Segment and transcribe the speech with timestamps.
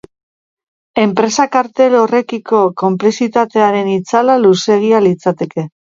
[1.01, 5.73] Enpresa kartel horrekiko konplizitatearen itzala luzeegia litzateke.